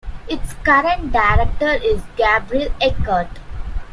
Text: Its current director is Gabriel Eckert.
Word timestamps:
Its 0.27 0.53
current 0.65 1.13
director 1.13 1.73
is 1.73 2.01
Gabriel 2.17 2.73
Eckert. 2.81 3.37